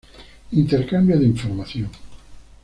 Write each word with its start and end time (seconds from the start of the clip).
Intercambio 0.53 1.19
de 1.19 1.25
información. 1.27 1.87